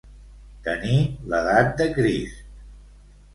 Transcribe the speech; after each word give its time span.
Tenir 0.67 0.95
l'edat 1.33 1.69
de 1.83 1.87
Crist. 1.99 2.41